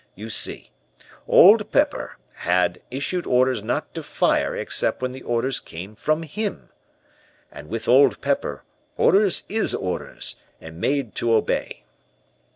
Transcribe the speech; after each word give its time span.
You 0.15 0.29
see, 0.29 0.71
Old 1.27 1.69
Pepper 1.71 2.17
had 2.37 2.81
issued 2.89 3.27
orders 3.27 3.61
not 3.61 3.93
to 3.93 4.01
fire 4.01 4.55
except 4.55 4.99
when 4.99 5.11
the 5.11 5.21
orders 5.21 5.59
came 5.59 5.93
from 5.93 6.23
him. 6.23 6.69
And 7.51 7.69
with 7.69 7.87
Old 7.87 8.19
Pepper 8.19 8.63
orders 8.97 9.43
is 9.47 9.75
orders, 9.75 10.37
and 10.59 10.81
made 10.81 11.13
to 11.17 11.35
obey. 11.35 11.83